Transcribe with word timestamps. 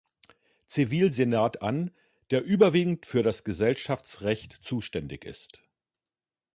Zivilsenat 0.65 1.61
an, 1.61 1.91
der 2.31 2.43
überwiegend 2.43 3.05
für 3.05 3.21
das 3.21 3.43
Gesellschaftsrecht 3.43 4.57
zuständig 4.59 5.25
ist. 5.25 5.61